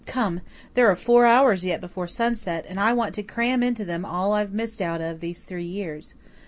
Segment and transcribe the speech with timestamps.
[0.07, 0.41] Come
[0.73, 4.33] there are four hours yet before sunset, and I want to cram into them all
[4.33, 6.15] I've missed out of these three years.